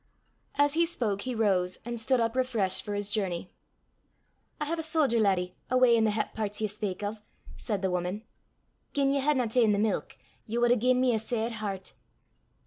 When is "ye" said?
6.59-6.65, 9.11-9.19, 10.47-10.57